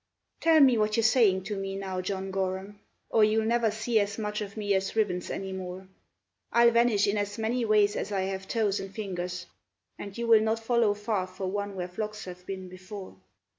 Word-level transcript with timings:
"Tell 0.39 0.59
me 0.61 0.79
what 0.79 0.97
you're 0.97 1.03
saying 1.03 1.43
to 1.43 1.55
me 1.55 1.75
now, 1.75 2.01
John 2.01 2.31
Gorham, 2.31 2.79
Or 3.11 3.23
you'll 3.23 3.45
never 3.45 3.69
see 3.69 3.99
as 3.99 4.17
much 4.17 4.41
of 4.41 4.57
me 4.57 4.73
as 4.73 4.95
ribbons 4.95 5.29
any 5.29 5.51
more; 5.53 5.87
I'll 6.51 6.71
vanish 6.71 7.05
in 7.05 7.17
as 7.17 7.37
many 7.37 7.65
ways 7.65 7.95
as 7.95 8.11
I 8.11 8.21
have 8.21 8.47
toes 8.47 8.79
and 8.79 8.91
fingers, 8.91 9.45
And 9.99 10.17
you'll 10.17 10.41
not 10.41 10.59
follow 10.59 10.95
far 10.95 11.27
for 11.27 11.45
one 11.45 11.75
where 11.75 11.87
flocks 11.87 12.25
have 12.25 12.43
been 12.47 12.67
before." 12.67 13.15